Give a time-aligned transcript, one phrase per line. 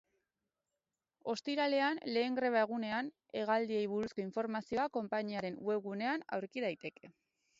[1.33, 3.11] Ostiralean, lehen greba-egunean,
[3.41, 7.15] hegaldiei buruzko informazioa konpainiaren webgunean aurki daiteke.